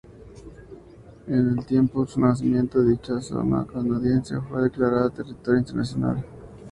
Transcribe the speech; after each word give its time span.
En 1.27 1.59
el 1.59 1.63
tiempo 1.63 2.03
de 2.03 2.11
su 2.11 2.19
nacimiento, 2.21 2.81
dicha 2.81 3.21
zona 3.21 3.67
canadiense 3.67 4.41
fue 4.41 4.63
declarada 4.63 5.11
Territorio 5.11 5.59
Internacional. 5.59 6.25